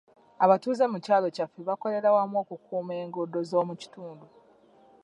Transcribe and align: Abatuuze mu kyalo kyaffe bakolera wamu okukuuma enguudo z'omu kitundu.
Abatuuze 0.45 0.83
mu 0.91 0.97
kyalo 1.05 1.27
kyaffe 1.35 1.59
bakolera 1.69 2.09
wamu 2.15 2.35
okukuuma 2.43 2.93
enguudo 3.01 3.39
z'omu 3.49 3.73
kitundu. 3.81 4.25